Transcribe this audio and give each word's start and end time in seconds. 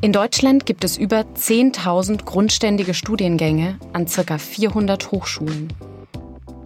In 0.00 0.12
Deutschland 0.12 0.64
gibt 0.64 0.84
es 0.84 0.96
über 0.96 1.22
10.000 1.22 2.24
grundständige 2.24 2.94
Studiengänge 2.94 3.80
an 3.92 4.06
ca. 4.06 4.38
400 4.38 5.10
Hochschulen. 5.10 5.72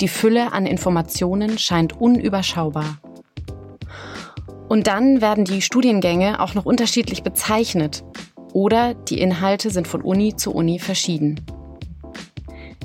Die 0.01 0.08
Fülle 0.08 0.53
an 0.53 0.66
Informationen 0.66 1.56
scheint 1.56 1.98
unüberschaubar. 1.98 2.98
Und 4.68 4.87
dann 4.87 5.22
werden 5.22 5.46
die 5.46 5.63
Studiengänge 5.63 6.40
auch 6.40 6.53
noch 6.53 6.67
unterschiedlich 6.67 7.22
bezeichnet 7.22 8.04
oder 8.53 8.92
die 8.92 9.18
Inhalte 9.18 9.71
sind 9.71 9.88
von 9.88 10.03
Uni 10.03 10.37
zu 10.37 10.53
Uni 10.53 10.78
verschieden. 10.78 11.40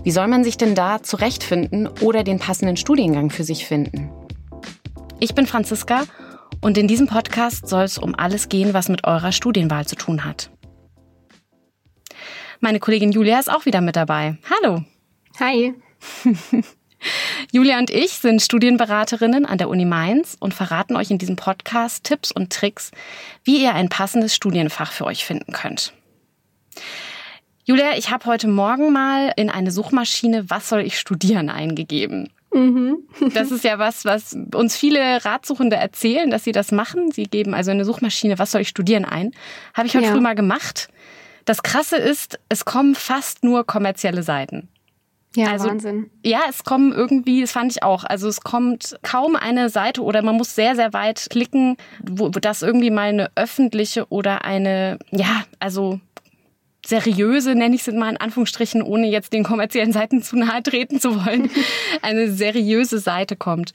Wie 0.04 0.12
soll 0.12 0.30
man 0.30 0.46
sich 0.46 0.56
denn 0.56 0.76
da 0.76 1.04
zurechtfinden 1.04 1.90
oder 2.00 2.24
den 2.24 2.40
passenden 2.40 2.78
Studiengang 2.78 3.32
für 3.32 3.44
sich 3.44 3.66
finden? 3.66 4.10
Ich 5.20 5.36
bin 5.36 5.46
Franziska 5.46 6.04
und 6.68 6.78
in 6.78 6.90
diesem 6.90 7.08
Podcast 7.08 7.70
soll 7.70 7.84
es 7.84 7.98
um 7.98 8.14
alles 8.14 8.50
gehen, 8.50 8.74
was 8.74 8.90
mit 8.90 9.06
eurer 9.06 9.32
Studienwahl 9.32 9.88
zu 9.88 9.96
tun 9.96 10.26
hat. 10.26 10.52
Meine 12.60 12.82
Kollegin 12.82 13.14
Julia 13.14 13.40
ist 13.40 13.50
auch 13.50 13.66
wieder 13.66 13.80
mit 13.80 13.96
dabei. 13.96 14.38
Hallo. 14.52 14.84
Hi. 15.40 15.74
Julia 17.54 17.80
und 17.80 17.90
ich 17.90 18.12
sind 18.16 18.42
Studienberaterinnen 18.42 19.46
an 19.46 19.58
der 19.58 19.70
Uni 19.70 19.86
Mainz 19.86 20.36
und 20.42 20.54
verraten 20.54 20.98
euch 20.98 21.10
in 21.10 21.18
diesem 21.18 21.38
Podcast 21.38 22.04
Tipps 22.04 22.34
und 22.34 22.52
Tricks, 22.52 22.92
wie 23.46 23.64
ihr 23.64 23.74
ein 23.74 23.88
passendes 23.88 24.36
Studienfach 24.36 24.92
für 24.92 25.06
euch 25.06 25.24
finden 25.24 25.54
könnt. 25.54 25.94
Julia, 27.64 27.98
ich 27.98 28.12
habe 28.12 28.26
heute 28.26 28.50
Morgen 28.50 28.92
mal 28.92 29.32
in 29.38 29.50
eine 29.50 29.72
Suchmaschine 29.72 30.50
Was 30.50 30.68
soll 30.68 30.82
ich 30.82 31.00
studieren 31.00 31.50
eingegeben. 31.50 32.30
Mhm. 32.54 33.04
das 33.34 33.52
ist 33.52 33.64
ja 33.64 33.78
was, 33.78 34.06
was 34.06 34.36
uns 34.54 34.76
viele 34.78 35.26
Ratsuchende 35.26 35.76
erzählen, 35.76 36.30
dass 36.30 36.44
sie 36.44 36.52
das 36.52 36.72
machen. 36.72 37.12
Sie 37.12 37.24
geben 37.24 37.54
also 37.54 37.72
in 37.72 37.78
eine 37.78 37.86
Suchmaschine 37.86 38.40
Was 38.40 38.52
soll 38.52 38.62
ich 38.62 38.70
studieren 38.70 39.06
ein. 39.06 39.32
Habe 39.74 39.88
ich 39.88 39.96
heute 39.96 40.06
ja. 40.06 40.12
früh 40.12 40.22
mal 40.22 40.36
gemacht. 40.36 40.90
Das 41.46 41.64
Krasse 41.64 41.98
ist, 41.98 42.40
es 42.50 42.66
kommen 42.66 42.96
fast 42.96 43.44
nur 43.44 43.66
kommerzielle 43.66 44.24
Seiten. 44.24 44.70
Ja, 45.36 45.52
also, 45.52 45.70
Wahnsinn. 45.70 46.10
Ja, 46.26 46.40
es 46.50 46.64
kommen 46.64 46.92
irgendwie, 46.92 47.42
das 47.42 47.52
fand 47.52 47.72
ich 47.72 47.84
auch, 47.84 48.04
also 48.04 48.28
es 48.28 48.42
kommt 48.42 48.98
kaum 49.04 49.36
eine 49.36 49.70
Seite 49.70 50.02
oder 50.02 50.24
man 50.24 50.36
muss 50.36 50.56
sehr, 50.56 50.76
sehr 50.76 50.94
weit 50.94 51.28
klicken, 51.30 51.78
wo, 52.04 52.28
wo 52.28 52.40
das 52.40 52.64
irgendwie 52.64 52.90
mal 52.90 53.10
eine 53.10 53.30
öffentliche 53.36 54.08
oder 54.10 54.46
eine, 54.46 54.98
ja, 55.12 55.46
also 55.60 56.00
seriöse, 56.88 57.56
nenne 57.56 57.76
ich 57.76 57.88
es 57.88 57.94
mal 57.94 58.10
in 58.10 58.18
Anführungsstrichen, 58.18 58.82
ohne 58.82 59.08
jetzt 59.08 59.34
den 59.34 59.44
kommerziellen 59.44 59.92
Seiten 59.92 60.22
zu 60.22 60.38
nahe 60.38 60.64
treten 60.64 61.00
zu 61.00 61.26
wollen, 61.26 61.50
eine 62.02 62.32
seriöse 62.32 63.00
Seite 63.00 63.36
kommt. 63.36 63.74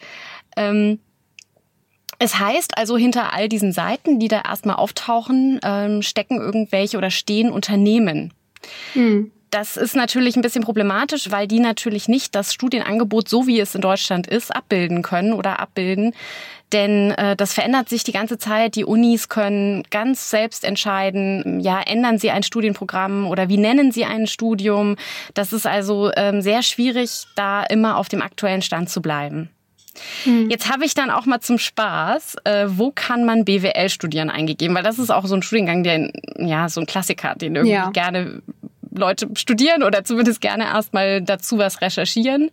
Ähm, 0.57 0.99
es 2.19 2.39
heißt 2.39 2.79
also, 2.79 2.97
hinter 2.97 3.35
all 3.35 3.49
diesen 3.49 3.73
Seiten, 3.73 4.21
die 4.21 4.29
da 4.29 4.43
erstmal 4.43 4.77
auftauchen, 4.77 5.59
ähm, 5.65 6.03
stecken 6.03 6.37
irgendwelche 6.37 6.97
oder 6.97 7.11
stehen 7.11 7.51
Unternehmen. 7.51 8.33
Hm. 8.93 9.33
Das 9.51 9.77
ist 9.77 9.97
natürlich 9.97 10.37
ein 10.37 10.43
bisschen 10.43 10.65
problematisch, 10.65 11.31
weil 11.31 11.47
die 11.47 11.61
natürlich 11.61 12.09
nicht 12.09 12.35
das 12.35 12.55
Studienangebot, 12.55 13.29
so 13.29 13.47
wie 13.47 13.61
es 13.61 13.75
in 13.75 13.83
Deutschland 13.83 14.27
ist, 14.27 14.55
abbilden 14.55 15.03
können 15.03 15.35
oder 15.35 15.61
abbilden. 15.61 16.15
Denn 16.73 17.13
äh, 17.13 17.37
das 17.37 17.53
verändert 17.53 17.89
sich 17.89 18.05
die 18.05 18.13
ganze 18.13 18.39
Zeit. 18.39 18.77
Die 18.77 18.85
Unis 18.85 19.29
können 19.29 19.83
ganz 19.91 20.31
selbst 20.31 20.65
entscheiden, 20.65 21.61
ja, 21.61 21.81
ändern 21.81 22.19
sie 22.19 22.31
ein 22.31 22.43
Studienprogramm 22.43 23.27
oder 23.27 23.49
wie 23.49 23.59
nennen 23.59 23.93
sie 23.93 24.05
ein 24.05 24.27
Studium. 24.27 24.97
Das 25.35 25.53
ist 25.53 25.67
also 25.67 26.11
ähm, 26.17 26.41
sehr 26.43 26.63
schwierig, 26.63 27.27
da 27.37 27.63
immer 27.63 27.97
auf 27.97 28.09
dem 28.09 28.23
aktuellen 28.23 28.63
Stand 28.63 28.91
zu 28.91 29.03
bleiben. 29.03 29.51
Hm. 30.25 30.49
Jetzt 30.51 30.71
habe 30.73 30.85
ich 30.85 30.95
dann 30.95 31.11
auch 31.11 31.27
mal 31.27 31.41
zum 31.41 31.59
Spaß, 31.59 32.37
äh, 32.45 32.67
wo 32.69 32.91
kann 32.95 33.25
man 33.25 33.45
BWL 33.45 33.89
studieren 33.91 34.31
eingegeben, 34.31 34.75
weil 34.75 34.83
das 34.83 34.99
ist 34.99 35.11
auch 35.11 35.27
so 35.27 35.35
ein 35.35 35.43
Studiengang, 35.43 35.83
der 35.83 36.11
ja 36.39 36.69
so 36.69 36.81
ein 36.81 36.87
Klassiker, 36.87 37.35
den 37.35 37.57
irgendwie 37.57 37.75
ja. 37.75 37.91
gerne 37.91 38.43
Leute 38.91 39.29
studieren 39.37 39.83
oder 39.83 40.05
zumindest 40.05 40.41
gerne 40.41 40.65
erstmal 40.65 41.23
dazu 41.23 41.59
was 41.59 41.81
recherchieren. 41.81 42.51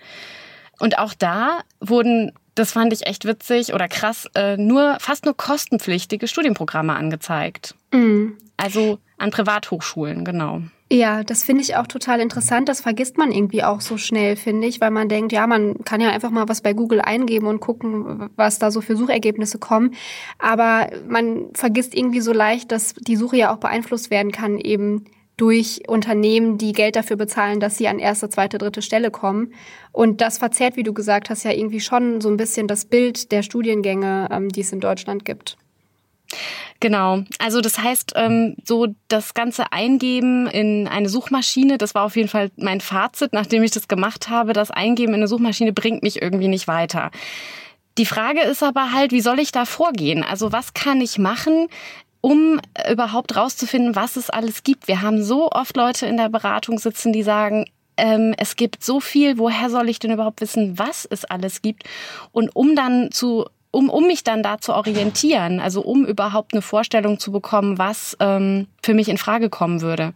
Und 0.80 0.98
auch 0.98 1.14
da 1.14 1.62
wurden, 1.82 2.32
das 2.60 2.74
fand 2.74 2.94
ich 2.94 3.08
echt 3.08 3.26
witzig 3.26 3.74
oder 3.74 3.88
krass, 3.88 4.28
äh, 4.36 4.58
nur 4.58 4.98
fast 5.00 5.26
nur 5.26 5.36
kostenpflichtige 5.36 6.28
Studienprogramme 6.28 6.94
angezeigt. 6.94 7.76
Mhm. 7.92 8.38
Also 8.58 9.00
an 9.18 9.32
Privathochschulen, 9.32 10.26
genau. 10.26 10.62
Ja, 10.92 11.24
das 11.24 11.44
finde 11.44 11.62
ich 11.62 11.76
auch 11.76 11.86
total 11.86 12.20
interessant. 12.20 12.68
Das 12.68 12.82
vergisst 12.82 13.18
man 13.18 13.32
irgendwie 13.32 13.64
auch 13.64 13.80
so 13.80 13.98
schnell, 13.98 14.36
finde 14.36 14.68
ich, 14.68 14.82
weil 14.82 14.90
man 14.90 15.08
denkt, 15.08 15.32
ja, 15.32 15.46
man 15.46 15.84
kann 15.86 16.02
ja 16.02 16.10
einfach 16.10 16.32
mal 16.32 16.50
was 16.50 16.62
bei 16.62 16.74
Google 16.74 17.00
eingeben 17.00 17.46
und 17.46 17.60
gucken, 17.60 18.32
was 18.36 18.58
da 18.58 18.72
so 18.72 18.82
für 18.82 18.98
Suchergebnisse 18.98 19.60
kommen. 19.60 19.94
Aber 20.40 20.90
man 21.08 21.46
vergisst 21.54 21.96
irgendwie 21.96 22.22
so 22.22 22.34
leicht, 22.34 22.72
dass 22.72 22.96
die 22.96 23.18
Suche 23.18 23.38
ja 23.38 23.54
auch 23.54 23.58
beeinflusst 23.58 24.10
werden 24.10 24.32
kann, 24.32 24.58
eben 24.58 25.06
durch 25.40 25.84
Unternehmen, 25.88 26.58
die 26.58 26.74
Geld 26.74 26.96
dafür 26.96 27.16
bezahlen, 27.16 27.60
dass 27.60 27.78
sie 27.78 27.88
an 27.88 27.98
erste, 28.00 28.30
zweite, 28.30 28.58
dritte 28.58 28.82
Stelle 28.82 29.10
kommen. 29.10 29.54
Und 29.94 30.20
das 30.22 30.38
verzerrt, 30.38 30.76
wie 30.76 30.84
du 30.84 30.94
gesagt 30.94 31.30
hast, 31.30 31.44
ja 31.44 31.52
irgendwie 31.52 31.80
schon 31.80 32.20
so 32.20 32.30
ein 32.30 32.38
bisschen 32.38 32.68
das 32.68 32.86
Bild 32.86 33.32
der 33.32 33.42
Studiengänge, 33.42 34.28
ähm, 34.32 34.50
die 34.50 34.62
es 34.62 34.74
in 34.74 34.82
Deutschland 34.82 35.24
gibt. 35.24 35.58
Genau. 36.82 37.24
Also 37.40 37.62
das 37.62 37.80
heißt, 37.80 38.14
ähm, 38.16 38.56
so 38.64 38.88
das 39.08 39.34
ganze 39.34 39.72
Eingeben 39.72 40.48
in 40.48 40.88
eine 40.88 41.10
Suchmaschine, 41.10 41.78
das 41.78 41.96
war 41.96 42.04
auf 42.04 42.16
jeden 42.16 42.30
Fall 42.30 42.52
mein 42.58 42.82
Fazit, 42.82 43.34
nachdem 43.34 43.64
ich 43.64 43.72
das 43.72 43.88
gemacht 43.88 44.30
habe. 44.30 44.54
Das 44.54 44.72
Eingeben 44.72 45.14
in 45.14 45.20
eine 45.22 45.28
Suchmaschine 45.28 45.74
bringt 45.74 46.04
mich 46.04 46.22
irgendwie 46.22 46.48
nicht 46.50 46.68
weiter. 46.68 47.12
Die 47.98 48.06
Frage 48.06 48.42
ist 48.42 48.64
aber 48.64 48.94
halt, 48.94 49.12
wie 49.12 49.22
soll 49.22 49.40
ich 49.40 49.52
da 49.52 49.66
vorgehen? 49.66 50.24
Also 50.24 50.52
was 50.52 50.74
kann 50.74 51.02
ich 51.02 51.18
machen, 51.18 51.68
um 52.22 52.60
überhaupt 52.90 53.36
rauszufinden, 53.36 53.96
was 53.96 54.16
es 54.16 54.30
alles 54.30 54.64
gibt. 54.64 54.88
Wir 54.88 55.02
haben 55.02 55.24
so 55.24 55.50
oft 55.52 55.76
Leute 55.78 56.06
in 56.06 56.18
der 56.18 56.30
Beratung 56.30 56.78
sitzen, 56.78 57.14
die 57.14 57.24
sagen, 57.24 57.66
ähm, 57.98 58.34
es 58.38 58.56
gibt 58.56 58.84
so 58.84 59.00
viel, 59.00 59.38
woher 59.38 59.70
soll 59.70 59.90
ich 59.90 60.00
denn 60.00 60.12
überhaupt 60.12 60.42
wissen, 60.42 60.78
was 60.78 61.06
es 61.10 61.26
alles 61.26 61.62
gibt? 61.62 61.84
Und 62.32 62.56
um 62.56 62.76
dann 62.76 63.12
zu 63.12 63.46
um, 63.72 63.90
um 63.90 64.08
mich 64.08 64.24
dann 64.24 64.42
da 64.42 64.60
zu 64.60 64.74
orientieren, 64.74 65.60
also 65.60 65.82
um 65.82 66.04
überhaupt 66.04 66.54
eine 66.54 66.62
Vorstellung 66.64 67.20
zu 67.20 67.32
bekommen, 67.32 67.78
was 67.78 68.18
ähm, 68.20 68.66
für 68.82 68.96
mich 68.96 69.10
in 69.10 69.20
Frage 69.20 69.52
kommen 69.52 69.82
würde. 69.82 70.14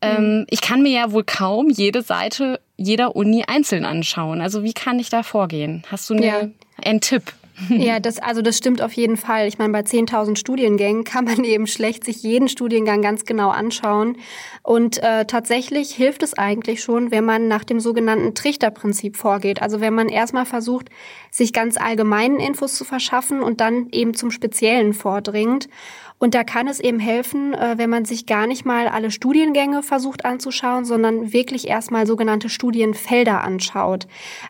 Ähm, 0.00 0.38
mhm. 0.38 0.46
ich 0.48 0.60
kann 0.60 0.82
mir 0.82 0.92
ja 0.92 1.10
wohl 1.10 1.24
kaum 1.24 1.70
jede 1.70 2.02
Seite 2.02 2.60
jeder 2.76 3.16
Uni 3.16 3.44
einzeln 3.46 3.84
anschauen. 3.84 4.40
Also 4.40 4.62
wie 4.62 4.72
kann 4.72 5.00
ich 5.00 5.10
da 5.10 5.24
vorgehen? 5.24 5.82
Hast 5.90 6.08
du 6.08 6.14
eine, 6.14 6.26
ja. 6.26 6.40
einen 6.84 7.00
Tipp? 7.00 7.32
Ja, 7.68 8.00
das, 8.00 8.18
also 8.18 8.42
das 8.42 8.56
stimmt 8.56 8.82
auf 8.82 8.92
jeden 8.92 9.16
Fall. 9.16 9.48
Ich 9.48 9.58
meine, 9.58 9.72
bei 9.72 9.80
10.000 9.80 10.36
Studiengängen 10.36 11.04
kann 11.04 11.24
man 11.24 11.44
eben 11.44 11.66
schlecht 11.66 12.04
sich 12.04 12.22
jeden 12.22 12.48
Studiengang 12.48 13.02
ganz 13.02 13.24
genau 13.24 13.50
anschauen. 13.50 14.16
Und 14.62 15.02
äh, 15.02 15.24
tatsächlich 15.24 15.94
hilft 15.94 16.22
es 16.22 16.34
eigentlich 16.34 16.82
schon, 16.82 17.10
wenn 17.10 17.24
man 17.24 17.48
nach 17.48 17.64
dem 17.64 17.80
sogenannten 17.80 18.34
Trichterprinzip 18.34 19.16
vorgeht. 19.16 19.62
Also 19.62 19.80
wenn 19.80 19.94
man 19.94 20.08
erstmal 20.08 20.46
versucht, 20.46 20.88
sich 21.30 21.52
ganz 21.52 21.76
allgemeinen 21.76 22.38
Infos 22.38 22.74
zu 22.74 22.84
verschaffen 22.84 23.42
und 23.42 23.60
dann 23.60 23.88
eben 23.92 24.14
zum 24.14 24.30
Speziellen 24.30 24.92
vordringt. 24.92 25.68
Und 26.20 26.34
da 26.34 26.42
kann 26.42 26.66
es 26.66 26.80
eben 26.80 26.98
helfen, 26.98 27.54
äh, 27.54 27.74
wenn 27.76 27.90
man 27.90 28.04
sich 28.04 28.26
gar 28.26 28.46
nicht 28.46 28.64
mal 28.64 28.88
alle 28.88 29.10
Studiengänge 29.10 29.82
versucht 29.82 30.24
anzuschauen, 30.24 30.84
sondern 30.84 31.32
wirklich 31.32 31.68
erstmal 31.68 32.06
sogenannte 32.06 32.48
Studienfelder 32.48 33.44
anschaut. 33.44 34.08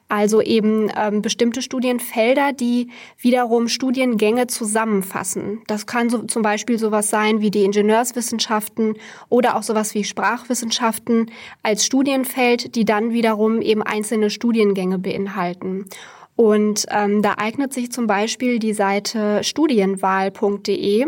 Also 0.09 0.41
eben 0.41 0.91
ähm, 0.97 1.21
bestimmte 1.21 1.61
Studienfelder, 1.61 2.53
die 2.53 2.89
wiederum 3.19 3.69
Studiengänge 3.69 4.47
zusammenfassen. 4.47 5.63
Das 5.67 5.87
kann 5.87 6.11
so, 6.11 6.23
zum 6.23 6.43
Beispiel 6.43 6.79
sowas 6.79 7.11
sein 7.11 7.41
wie 7.41 7.51
die 7.51 7.65
Ingenieurswissenschaften 7.65 8.95
oder 9.29 9.57
auch 9.57 9.63
sowas 9.63 9.95
wie 9.95 10.05
Sprachwissenschaften 10.05 11.31
als 11.63 11.85
Studienfeld, 11.85 12.75
die 12.75 12.85
dann 12.85 13.13
wiederum 13.13 13.63
eben 13.63 13.83
einzelne 13.83 14.31
Studiengänge 14.31 14.99
beinhalten. 14.99 15.87
Und 16.39 16.87
ähm, 16.91 17.21
da 17.21 17.35
eignet 17.39 17.73
sich 17.73 17.91
zum 17.91 18.07
Beispiel 18.07 18.61
die 18.61 18.73
Seite 18.73 19.43
studienwahl.de. 19.43 21.07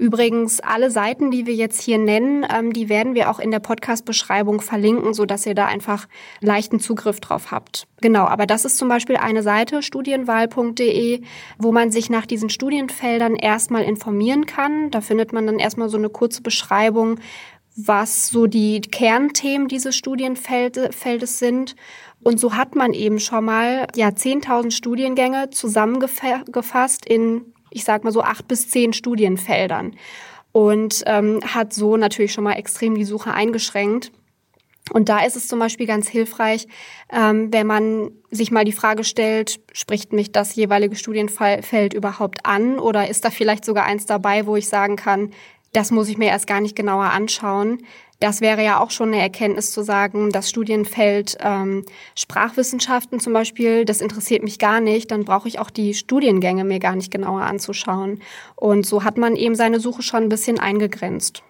Übrigens, 0.00 0.60
alle 0.60 0.90
Seiten, 0.90 1.30
die 1.30 1.44
wir 1.44 1.52
jetzt 1.52 1.82
hier 1.82 1.98
nennen, 1.98 2.46
ähm, 2.50 2.72
die 2.72 2.88
werden 2.88 3.14
wir 3.14 3.28
auch 3.30 3.38
in 3.38 3.50
der 3.50 3.58
Podcast-Beschreibung 3.58 4.62
verlinken, 4.62 5.12
so 5.12 5.26
dass 5.26 5.44
ihr 5.44 5.54
da 5.54 5.66
einfach 5.66 6.08
leichten 6.40 6.80
Zugriff 6.80 7.20
drauf 7.20 7.50
habt. 7.50 7.86
Genau, 8.00 8.24
aber 8.24 8.46
das 8.46 8.64
ist 8.64 8.78
zum 8.78 8.88
Beispiel 8.88 9.18
eine 9.18 9.42
Seite, 9.42 9.82
studienwahl.de, 9.82 11.20
wo 11.58 11.70
man 11.70 11.90
sich 11.90 12.08
nach 12.08 12.24
diesen 12.24 12.48
Studienfeldern 12.48 13.36
erstmal 13.36 13.82
informieren 13.82 14.46
kann. 14.46 14.90
Da 14.90 15.02
findet 15.02 15.34
man 15.34 15.44
dann 15.44 15.58
erstmal 15.58 15.90
so 15.90 15.98
eine 15.98 16.08
kurze 16.08 16.40
Beschreibung, 16.40 17.20
was 17.76 18.28
so 18.28 18.46
die 18.46 18.80
Kernthemen 18.80 19.68
dieses 19.68 19.94
Studienfeldes 19.96 21.38
sind. 21.38 21.76
Und 22.22 22.40
so 22.40 22.54
hat 22.54 22.74
man 22.74 22.94
eben 22.94 23.20
schon 23.20 23.44
mal 23.44 23.86
ja 23.94 24.08
10.000 24.08 24.70
Studiengänge 24.70 25.50
zusammengefasst 25.50 27.04
in 27.04 27.52
ich 27.70 27.84
sag 27.84 28.04
mal 28.04 28.12
so 28.12 28.22
acht 28.22 28.48
bis 28.48 28.68
zehn 28.68 28.92
Studienfeldern 28.92 29.96
und 30.52 31.02
ähm, 31.06 31.40
hat 31.42 31.72
so 31.72 31.96
natürlich 31.96 32.32
schon 32.32 32.44
mal 32.44 32.54
extrem 32.54 32.94
die 32.94 33.04
Suche 33.04 33.32
eingeschränkt. 33.32 34.12
Und 34.92 35.08
da 35.08 35.24
ist 35.24 35.36
es 35.36 35.46
zum 35.46 35.60
Beispiel 35.60 35.86
ganz 35.86 36.08
hilfreich, 36.08 36.66
ähm, 37.12 37.52
wenn 37.52 37.66
man 37.66 38.10
sich 38.30 38.50
mal 38.50 38.64
die 38.64 38.72
Frage 38.72 39.04
stellt, 39.04 39.60
spricht 39.72 40.12
mich 40.12 40.32
das 40.32 40.56
jeweilige 40.56 40.96
Studienfeld 40.96 41.94
überhaupt 41.94 42.44
an 42.44 42.78
oder 42.78 43.08
ist 43.08 43.24
da 43.24 43.30
vielleicht 43.30 43.64
sogar 43.64 43.84
eins 43.84 44.06
dabei, 44.06 44.46
wo 44.46 44.56
ich 44.56 44.68
sagen 44.68 44.96
kann, 44.96 45.30
das 45.72 45.92
muss 45.92 46.08
ich 46.08 46.18
mir 46.18 46.28
erst 46.28 46.48
gar 46.48 46.60
nicht 46.60 46.74
genauer 46.74 47.04
anschauen. 47.04 47.78
Das 48.20 48.42
wäre 48.42 48.62
ja 48.62 48.80
auch 48.80 48.90
schon 48.90 49.08
eine 49.08 49.22
Erkenntnis 49.22 49.72
zu 49.72 49.82
sagen, 49.82 50.30
das 50.30 50.50
Studienfeld 50.50 51.38
ähm, 51.40 51.84
Sprachwissenschaften 52.14 53.18
zum 53.18 53.32
Beispiel, 53.32 53.86
das 53.86 54.02
interessiert 54.02 54.42
mich 54.42 54.58
gar 54.58 54.80
nicht, 54.80 55.10
dann 55.10 55.24
brauche 55.24 55.48
ich 55.48 55.58
auch 55.58 55.70
die 55.70 55.94
Studiengänge 55.94 56.64
mir 56.64 56.80
gar 56.80 56.96
nicht 56.96 57.10
genauer 57.10 57.42
anzuschauen. 57.42 58.20
Und 58.56 58.84
so 58.84 59.04
hat 59.04 59.16
man 59.16 59.36
eben 59.36 59.54
seine 59.54 59.80
Suche 59.80 60.02
schon 60.02 60.24
ein 60.24 60.28
bisschen 60.28 60.60
eingegrenzt. 60.60 61.42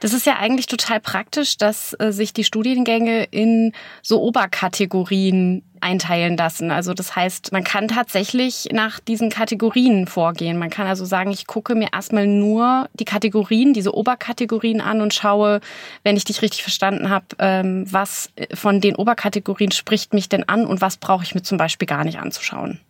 Das 0.00 0.12
ist 0.12 0.26
ja 0.26 0.36
eigentlich 0.36 0.66
total 0.66 1.00
praktisch, 1.00 1.56
dass 1.56 1.94
äh, 1.98 2.12
sich 2.12 2.32
die 2.32 2.44
Studiengänge 2.44 3.24
in 3.24 3.72
so 4.02 4.20
Oberkategorien 4.22 5.62
einteilen 5.80 6.36
lassen. 6.36 6.70
Also 6.70 6.94
das 6.94 7.16
heißt, 7.16 7.52
man 7.52 7.64
kann 7.64 7.88
tatsächlich 7.88 8.68
nach 8.72 9.00
diesen 9.00 9.30
Kategorien 9.30 10.06
vorgehen. 10.06 10.58
Man 10.58 10.70
kann 10.70 10.86
also 10.86 11.04
sagen, 11.04 11.30
ich 11.30 11.46
gucke 11.46 11.74
mir 11.74 11.88
erstmal 11.92 12.26
nur 12.26 12.88
die 12.94 13.04
Kategorien, 13.04 13.72
diese 13.72 13.94
Oberkategorien 13.94 14.80
an 14.80 15.00
und 15.00 15.14
schaue, 15.14 15.60
wenn 16.02 16.16
ich 16.16 16.24
dich 16.24 16.42
richtig 16.42 16.62
verstanden 16.62 17.08
habe, 17.08 17.26
ähm, 17.38 17.84
was 17.90 18.30
von 18.54 18.80
den 18.80 18.96
Oberkategorien 18.96 19.70
spricht 19.70 20.14
mich 20.14 20.28
denn 20.28 20.48
an 20.48 20.66
und 20.66 20.80
was 20.80 20.96
brauche 20.96 21.24
ich 21.24 21.34
mir 21.34 21.42
zum 21.42 21.58
Beispiel 21.58 21.86
gar 21.86 22.04
nicht 22.04 22.18
anzuschauen. 22.18 22.80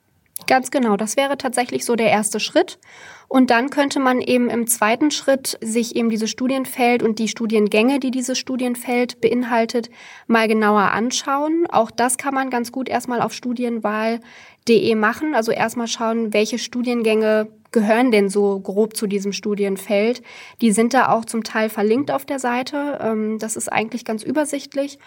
Ganz 0.51 0.73
genau, 0.73 0.97
das 0.97 1.17
wäre 1.17 1.39
tatsächlich 1.39 1.85
so 1.85 1.95
der 1.95 2.11
erste 2.11 2.41
Schritt. 2.41 2.81
Und 3.29 3.51
dann 3.51 3.71
könnte 3.71 4.01
man 4.01 4.21
eben 4.21 4.51
im 4.51 4.67
zweiten 4.67 5.13
Schritt 5.13 5.57
sich 5.61 5.95
eben 5.95 6.11
dieses 6.11 6.29
Studienfeld 6.29 7.05
und 7.05 7.21
die 7.21 7.29
Studiengänge, 7.29 8.01
die 8.01 8.11
dieses 8.11 8.37
Studienfeld 8.37 9.21
beinhaltet, 9.21 9.91
mal 10.27 10.49
genauer 10.49 10.91
anschauen. 10.91 11.69
Auch 11.71 11.93
das 11.93 12.19
kann 12.19 12.35
man 12.35 12.51
ganz 12.51 12.73
gut 12.73 12.89
erstmal 12.89 13.23
auf 13.23 13.33
studienwahl.de 13.33 14.95
machen. 14.97 15.37
Also 15.37 15.53
erstmal 15.53 15.87
schauen, 15.87 16.33
welche 16.33 16.59
Studiengänge 16.59 17.47
gehören 17.71 18.11
denn 18.11 18.29
so 18.29 18.59
grob 18.59 18.97
zu 18.97 19.07
diesem 19.07 19.33
Studienfeld. 19.33 20.21
Die 20.61 20.73
sind 20.73 20.95
da 20.95 21.13
auch 21.13 21.27
zum 21.27 21.45
Teil 21.45 21.69
verlinkt 21.69 22.11
auf 22.11 22.25
der 22.25 22.41
Seite. 22.41 22.99
Ähm, 23.01 23.39
das 23.39 23.55
ist 23.55 23.73
eigentlich 23.73 24.05
ganz 24.05 24.25
übersichtlich. 24.25 24.99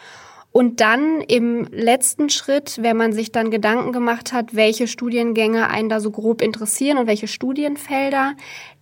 Und 0.54 0.82
dann 0.82 1.20
im 1.22 1.66
letzten 1.72 2.30
Schritt, 2.30 2.78
wenn 2.80 2.96
man 2.96 3.12
sich 3.12 3.32
dann 3.32 3.50
Gedanken 3.50 3.92
gemacht 3.92 4.34
hat, 4.34 4.56
welche 4.56 4.88
Studiengänge 4.88 5.68
einen 5.68 5.90
da 5.90 6.00
so 6.00 6.12
grob 6.12 6.44
interessieren 6.44 7.00
und 7.00 7.08
welche 7.08 7.28
Studienfelder, 7.28 8.36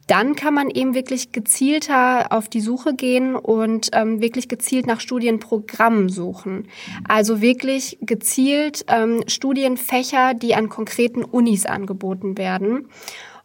dann 0.08 0.36
kann 0.36 0.54
man 0.54 0.70
eben 0.70 0.94
wirklich 0.94 1.32
gezielter 1.32 2.34
auf 2.34 2.50
die 2.50 2.60
Suche 2.60 2.94
gehen 2.94 3.38
und 3.38 3.92
ähm, 3.94 4.20
wirklich 4.20 4.50
gezielt 4.50 4.86
nach 4.86 5.00
Studienprogrammen 5.00 6.10
suchen. 6.10 6.68
Also 7.08 7.42
wirklich 7.42 7.98
gezielt 8.02 8.84
ähm, 8.90 9.24
Studienfächer, 9.28 10.34
die 10.34 10.56
an 10.56 10.68
konkreten 10.68 11.24
Unis 11.24 11.66
angeboten 11.66 12.38
werden. 12.38 12.90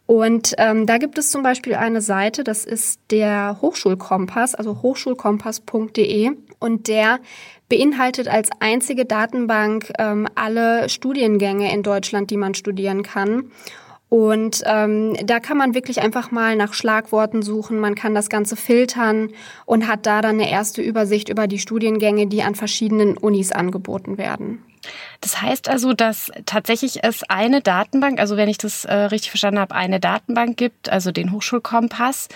Und 0.07 0.55
ähm, 0.57 0.85
da 0.85 0.97
gibt 0.97 1.17
es 1.17 1.29
zum 1.29 1.43
Beispiel 1.43 1.75
eine 1.75 2.01
Seite, 2.01 2.45
das 2.45 2.65
ist 2.65 3.01
der 3.11 3.57
Hochschulkompass, 3.61 4.55
also 4.55 4.81
hochschulkompass.de. 4.81 6.31
Und 6.59 6.87
der 6.87 7.19
beinhaltet 7.67 8.29
als 8.29 8.49
einzige 8.61 9.05
Datenbank 9.05 9.91
ähm, 9.99 10.27
alle 10.33 10.87
Studiengänge 10.87 11.71
in 11.73 11.83
Deutschland, 11.83 12.31
die 12.31 12.37
man 12.37 12.55
studieren 12.55 13.03
kann. 13.03 13.51
Und 14.09 14.63
ähm, 14.65 15.17
da 15.25 15.41
kann 15.41 15.57
man 15.57 15.73
wirklich 15.73 16.01
einfach 16.01 16.31
mal 16.31 16.55
nach 16.55 16.73
Schlagworten 16.73 17.41
suchen, 17.41 17.77
man 17.77 17.93
kann 17.93 18.15
das 18.15 18.29
Ganze 18.29 18.55
filtern 18.55 19.31
und 19.65 19.89
hat 19.89 20.05
da 20.05 20.21
dann 20.21 20.35
eine 20.35 20.49
erste 20.49 20.81
Übersicht 20.81 21.27
über 21.27 21.47
die 21.47 21.59
Studiengänge, 21.59 22.27
die 22.27 22.43
an 22.43 22.55
verschiedenen 22.55 23.17
Unis 23.17 23.51
angeboten 23.51 24.17
werden. 24.17 24.63
Das 25.21 25.41
heißt 25.41 25.69
also, 25.69 25.93
dass 25.93 26.31
tatsächlich 26.45 27.03
es 27.03 27.23
eine 27.23 27.61
Datenbank, 27.61 28.19
also 28.19 28.37
wenn 28.37 28.49
ich 28.49 28.57
das 28.57 28.85
äh, 28.85 28.93
richtig 28.93 29.31
verstanden 29.31 29.59
habe, 29.59 29.75
eine 29.75 29.99
Datenbank 29.99 30.57
gibt, 30.57 30.89
also 30.89 31.11
den 31.11 31.31
Hochschulkompass, 31.31 32.29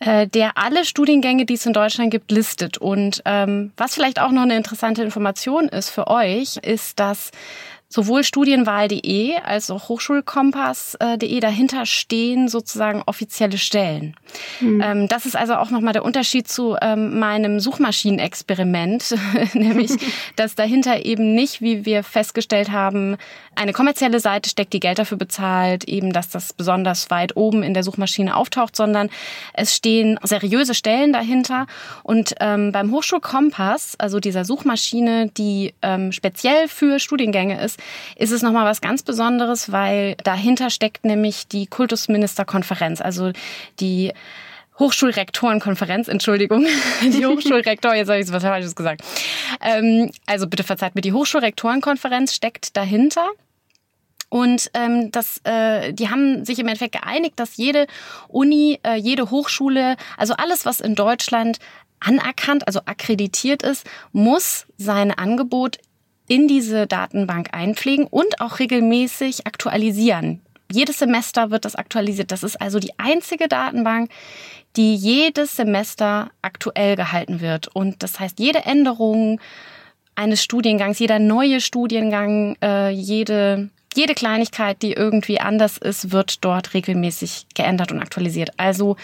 äh, 0.00 0.26
der 0.26 0.56
alle 0.56 0.84
Studiengänge, 0.84 1.44
die 1.44 1.54
es 1.54 1.66
in 1.66 1.72
Deutschland 1.72 2.10
gibt, 2.10 2.30
listet. 2.30 2.78
Und 2.78 3.22
ähm, 3.24 3.72
was 3.76 3.94
vielleicht 3.94 4.20
auch 4.20 4.30
noch 4.30 4.42
eine 4.42 4.56
interessante 4.56 5.02
Information 5.02 5.68
ist 5.68 5.90
für 5.90 6.06
euch, 6.08 6.56
ist, 6.56 6.98
dass 6.98 7.30
sowohl 7.92 8.22
studienwahl.de 8.22 9.34
als 9.44 9.70
auch 9.70 9.88
hochschulkompass.de 9.88 11.40
dahinter 11.40 11.86
stehen 11.86 12.48
sozusagen 12.48 13.02
offizielle 13.04 13.58
Stellen. 13.58 14.14
Mhm. 14.60 15.08
Das 15.08 15.26
ist 15.26 15.36
also 15.36 15.56
auch 15.56 15.70
nochmal 15.70 15.92
der 15.92 16.04
Unterschied 16.04 16.48
zu 16.48 16.76
ähm, 16.80 17.18
meinem 17.18 17.58
Suchmaschinenexperiment, 17.58 19.16
nämlich 19.54 19.90
dass 20.36 20.54
dahinter 20.54 21.04
eben 21.04 21.34
nicht, 21.34 21.60
wie 21.60 21.84
wir 21.84 22.04
festgestellt 22.04 22.70
haben, 22.70 23.16
eine 23.56 23.72
kommerzielle 23.72 24.20
Seite 24.20 24.48
steckt, 24.48 24.72
die 24.72 24.80
Geld 24.80 24.98
dafür 24.98 25.18
bezahlt, 25.18 25.84
eben, 25.84 26.12
dass 26.12 26.30
das 26.30 26.52
besonders 26.52 27.10
weit 27.10 27.36
oben 27.36 27.62
in 27.62 27.74
der 27.74 27.82
Suchmaschine 27.82 28.36
auftaucht, 28.36 28.74
sondern 28.74 29.10
es 29.52 29.74
stehen 29.74 30.18
seriöse 30.22 30.74
Stellen 30.74 31.12
dahinter. 31.12 31.66
Und 32.02 32.34
ähm, 32.40 32.72
beim 32.72 32.90
Hochschulkompass, 32.90 33.96
also 33.98 34.20
dieser 34.20 34.44
Suchmaschine, 34.44 35.28
die 35.36 35.74
ähm, 35.82 36.12
speziell 36.12 36.68
für 36.68 36.98
Studiengänge 36.98 37.62
ist, 37.62 37.78
ist 38.16 38.30
es 38.30 38.42
nochmal 38.42 38.64
was 38.64 38.80
ganz 38.80 39.02
Besonderes, 39.02 39.72
weil 39.72 40.14
dahinter 40.24 40.70
steckt 40.70 41.04
nämlich 41.04 41.48
die 41.48 41.66
Kultusministerkonferenz, 41.66 43.00
also 43.00 43.32
die 43.80 44.12
Hochschulrektorenkonferenz, 44.80 46.08
Entschuldigung, 46.08 46.66
die 47.02 47.24
Hochschulrektor, 47.24 47.94
jetzt 47.94 48.08
habe 48.08 48.18
ich 48.18 48.32
was 48.32 48.42
Falsches 48.42 48.74
gesagt. 48.74 49.02
Ähm, 49.60 50.10
also 50.26 50.48
bitte 50.48 50.64
verzeiht 50.64 50.96
mir, 50.96 51.02
die 51.02 51.12
Hochschulrektorenkonferenz 51.12 52.34
steckt 52.34 52.76
dahinter. 52.76 53.28
Und 54.30 54.70
ähm, 54.74 55.10
das, 55.10 55.40
äh, 55.44 55.92
die 55.92 56.08
haben 56.08 56.44
sich 56.44 56.58
im 56.60 56.68
Endeffekt 56.68 57.00
geeinigt, 57.00 57.34
dass 57.36 57.56
jede 57.56 57.86
Uni, 58.28 58.78
äh, 58.84 58.94
jede 58.94 59.30
Hochschule, 59.30 59.96
also 60.16 60.34
alles, 60.34 60.64
was 60.64 60.80
in 60.80 60.94
Deutschland 60.94 61.58
anerkannt, 61.98 62.66
also 62.66 62.80
akkreditiert 62.86 63.62
ist, 63.62 63.84
muss 64.12 64.66
sein 64.78 65.10
Angebot 65.10 65.78
in 66.28 66.46
diese 66.46 66.86
Datenbank 66.86 67.48
einpflegen 67.52 68.06
und 68.06 68.40
auch 68.40 68.60
regelmäßig 68.60 69.48
aktualisieren. 69.48 70.40
Jedes 70.72 70.98
Semester 70.98 71.50
wird 71.50 71.64
das 71.64 71.76
aktualisiert. 71.76 72.32
Das 72.32 72.42
ist 72.42 72.60
also 72.60 72.78
die 72.78 72.98
einzige 72.98 73.48
Datenbank, 73.48 74.10
die 74.76 74.94
jedes 74.94 75.56
Semester 75.56 76.30
aktuell 76.42 76.96
gehalten 76.96 77.40
wird. 77.40 77.68
Und 77.74 78.02
das 78.02 78.20
heißt, 78.20 78.38
jede 78.38 78.64
Änderung 78.64 79.40
eines 80.14 80.42
Studiengangs, 80.42 80.98
jeder 80.98 81.18
neue 81.18 81.60
Studiengang, 81.60 82.56
äh, 82.62 82.90
jede, 82.90 83.70
jede 83.94 84.14
Kleinigkeit, 84.14 84.82
die 84.82 84.92
irgendwie 84.92 85.40
anders 85.40 85.78
ist, 85.78 86.12
wird 86.12 86.44
dort 86.44 86.74
regelmäßig 86.74 87.46
geändert 87.54 87.90
und 87.90 88.00
aktualisiert. 88.00 88.50
Also 88.56 88.96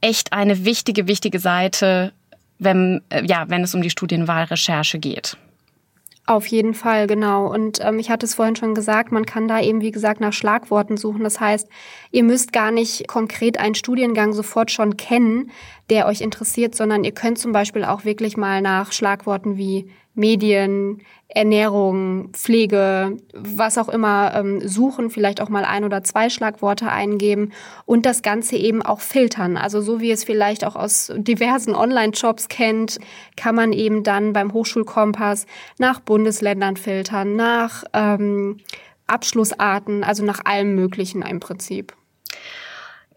echt 0.00 0.32
eine 0.32 0.64
wichtige, 0.64 1.08
wichtige 1.08 1.38
Seite, 1.38 2.12
wenn, 2.58 3.02
äh, 3.08 3.24
ja, 3.24 3.44
wenn 3.48 3.62
es 3.62 3.74
um 3.74 3.82
die 3.82 3.90
Studienwahlrecherche 3.90 4.98
geht. 4.98 5.36
Auf 6.28 6.46
jeden 6.48 6.74
Fall, 6.74 7.06
genau. 7.06 7.50
Und 7.50 7.78
ähm, 7.82 7.98
ich 7.98 8.10
hatte 8.10 8.26
es 8.26 8.34
vorhin 8.34 8.54
schon 8.54 8.74
gesagt, 8.74 9.12
man 9.12 9.24
kann 9.24 9.48
da 9.48 9.62
eben, 9.62 9.80
wie 9.80 9.92
gesagt, 9.92 10.20
nach 10.20 10.34
Schlagworten 10.34 10.98
suchen. 10.98 11.24
Das 11.24 11.40
heißt, 11.40 11.66
ihr 12.10 12.22
müsst 12.22 12.52
gar 12.52 12.70
nicht 12.70 13.08
konkret 13.08 13.58
einen 13.58 13.74
Studiengang 13.74 14.34
sofort 14.34 14.70
schon 14.70 14.98
kennen, 14.98 15.50
der 15.90 16.06
euch 16.06 16.20
interessiert, 16.20 16.74
sondern 16.74 17.04
ihr 17.04 17.12
könnt 17.12 17.38
zum 17.38 17.52
Beispiel 17.52 17.84
auch 17.84 18.04
wirklich 18.04 18.36
mal 18.36 18.60
nach 18.60 18.92
Schlagworten 18.92 19.56
wie 19.56 19.90
Medien, 20.14 21.00
Ernährung, 21.28 22.30
Pflege, 22.32 23.16
was 23.32 23.78
auch 23.78 23.88
immer 23.88 24.32
ähm, 24.34 24.66
suchen, 24.66 25.10
vielleicht 25.10 25.40
auch 25.40 25.48
mal 25.48 25.64
ein 25.64 25.84
oder 25.84 26.02
zwei 26.02 26.28
Schlagworte 26.28 26.90
eingeben 26.90 27.52
und 27.86 28.04
das 28.04 28.22
Ganze 28.22 28.56
eben 28.56 28.82
auch 28.82 29.00
filtern. 29.00 29.56
Also 29.56 29.80
so 29.80 30.00
wie 30.00 30.10
es 30.10 30.24
vielleicht 30.24 30.64
auch 30.64 30.74
aus 30.74 31.12
diversen 31.16 31.74
Online-Shops 31.74 32.48
kennt, 32.48 32.98
kann 33.36 33.54
man 33.54 33.72
eben 33.72 34.02
dann 34.02 34.32
beim 34.32 34.52
Hochschulkompass 34.52 35.46
nach 35.78 36.00
Bundesländern 36.00 36.76
filtern, 36.76 37.36
nach 37.36 37.84
ähm, 37.92 38.58
Abschlussarten, 39.06 40.02
also 40.02 40.24
nach 40.24 40.44
allem 40.44 40.74
Möglichen 40.74 41.22
im 41.22 41.40
Prinzip. 41.40 41.97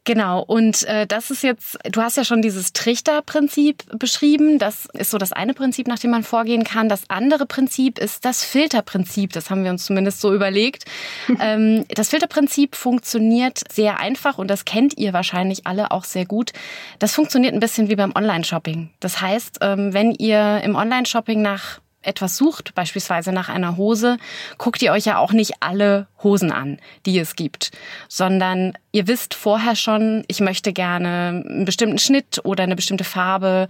Genau, 0.03 0.41
und 0.41 0.81
äh, 0.87 1.05
das 1.05 1.29
ist 1.29 1.43
jetzt, 1.43 1.77
du 1.91 2.01
hast 2.01 2.17
ja 2.17 2.23
schon 2.23 2.41
dieses 2.41 2.73
Trichterprinzip 2.73 3.83
beschrieben. 3.99 4.57
Das 4.57 4.87
ist 4.93 5.11
so 5.11 5.19
das 5.19 5.31
eine 5.31 5.53
Prinzip, 5.53 5.87
nach 5.87 5.99
dem 5.99 6.09
man 6.09 6.23
vorgehen 6.23 6.63
kann. 6.63 6.89
Das 6.89 7.03
andere 7.09 7.45
Prinzip 7.45 7.99
ist 7.99 8.25
das 8.25 8.43
Filterprinzip. 8.43 9.31
Das 9.31 9.51
haben 9.51 9.63
wir 9.63 9.69
uns 9.69 9.85
zumindest 9.85 10.19
so 10.19 10.33
überlegt. 10.33 10.85
ähm, 11.39 11.85
das 11.89 12.09
Filterprinzip 12.09 12.75
funktioniert 12.75 13.61
sehr 13.71 13.99
einfach 13.99 14.39
und 14.39 14.49
das 14.49 14.65
kennt 14.65 14.97
ihr 14.97 15.13
wahrscheinlich 15.13 15.67
alle 15.67 15.91
auch 15.91 16.03
sehr 16.03 16.25
gut. 16.25 16.51
Das 16.97 17.13
funktioniert 17.13 17.53
ein 17.53 17.59
bisschen 17.59 17.87
wie 17.87 17.95
beim 17.95 18.13
Online-Shopping. 18.15 18.89
Das 18.99 19.21
heißt, 19.21 19.59
ähm, 19.61 19.93
wenn 19.93 20.11
ihr 20.15 20.61
im 20.63 20.75
Online-Shopping 20.75 21.43
nach 21.43 21.79
etwas 22.01 22.37
sucht, 22.37 22.73
beispielsweise 22.75 23.31
nach 23.31 23.49
einer 23.49 23.77
Hose, 23.77 24.17
guckt 24.57 24.81
ihr 24.81 24.91
euch 24.91 25.05
ja 25.05 25.17
auch 25.17 25.33
nicht 25.33 25.53
alle 25.59 26.07
Hosen 26.23 26.51
an, 26.51 26.79
die 27.05 27.17
es 27.19 27.35
gibt, 27.35 27.71
sondern 28.07 28.73
ihr 28.91 29.07
wisst 29.07 29.33
vorher 29.33 29.75
schon, 29.75 30.23
ich 30.27 30.39
möchte 30.39 30.73
gerne 30.73 31.43
einen 31.45 31.65
bestimmten 31.65 31.97
Schnitt 31.97 32.41
oder 32.43 32.63
eine 32.63 32.75
bestimmte 32.75 33.03
Farbe 33.03 33.67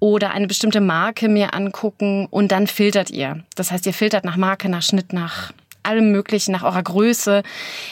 oder 0.00 0.30
eine 0.30 0.46
bestimmte 0.46 0.80
Marke 0.80 1.28
mir 1.28 1.54
angucken 1.54 2.26
und 2.30 2.52
dann 2.52 2.66
filtert 2.66 3.10
ihr. 3.10 3.44
Das 3.54 3.70
heißt, 3.70 3.86
ihr 3.86 3.94
filtert 3.94 4.24
nach 4.24 4.36
Marke, 4.36 4.68
nach 4.68 4.82
Schnitt, 4.82 5.12
nach 5.12 5.52
allem 5.88 6.12
möglichen, 6.12 6.52
nach 6.52 6.62
eurer 6.62 6.82
Größe. 6.82 7.42